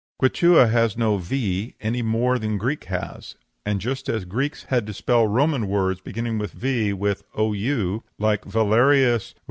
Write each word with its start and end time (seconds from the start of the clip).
Quichua 0.19 0.67
has 0.67 0.97
no 0.97 1.17
v, 1.17 1.75
any 1.79 2.01
more 2.01 2.39
than 2.39 2.57
Greek 2.57 2.85
has, 2.85 3.35
and 3.67 3.79
just 3.79 4.09
as 4.09 4.21
the 4.23 4.29
Greeks 4.29 4.63
had 4.69 4.87
to 4.87 4.95
spell 4.95 5.27
Roman 5.27 5.67
words 5.67 6.01
beginning 6.01 6.39
with 6.39 6.53
V 6.53 6.91
with 6.91 7.21
Ou, 7.37 8.01
like 8.17 8.43
Valerius 8.43 9.35
Ou? 9.37 9.39